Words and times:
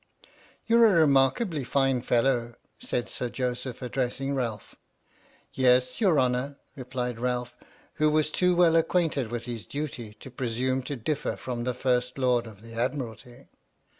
"You're 0.65 0.87
a 0.87 0.99
remarkably 1.01 1.63
fine 1.63 2.01
fellow," 2.01 2.55
said 2.79 3.07
Sir 3.07 3.29
Joseph, 3.29 3.83
addressing 3.83 4.33
Ralph. 4.33 4.73
"Yes, 5.53 6.01
your 6.01 6.19
honour," 6.19 6.57
replied 6.75 7.19
Ralph, 7.19 7.53
who 8.01 8.09
was 8.09 8.31
too 8.31 8.55
well 8.55 8.75
acquainted 8.75 9.29
with 9.29 9.45
his 9.45 9.63
duty 9.67 10.15
to 10.15 10.31
presume 10.31 10.81
to 10.89 10.95
differ 10.95 11.35
from 11.35 11.65
the 11.65 11.75
First 11.75 12.17
Lord 12.17 12.47
of 12.47 12.63
the 12.63 12.73
Admiralty. 12.73 13.45